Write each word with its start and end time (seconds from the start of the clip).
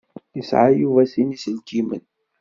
Yesεa 0.35 0.69
Yuba 0.79 1.03
sin 1.11 1.29
iselkimen. 1.35 2.03